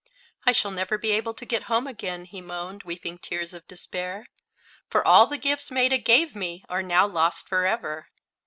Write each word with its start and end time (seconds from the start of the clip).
"I 0.47 0.51
shall 0.51 0.71
never 0.71 0.97
be 0.97 1.11
able 1.11 1.35
to 1.35 1.45
get 1.45 1.61
home 1.69 1.85
again," 1.85 2.25
he 2.25 2.41
moaned, 2.41 2.81
weeping 2.81 3.19
tears 3.19 3.53
of 3.53 3.67
despair, 3.67 4.25
"for 4.89 5.05
all 5.07 5.27
the 5.27 5.37
gifts 5.37 5.69
Maetta 5.69 5.99
gave 5.99 6.35
me 6.35 6.65
are 6.67 6.81
now 6.81 7.05
lost 7.05 7.47
forever!" 7.47 8.07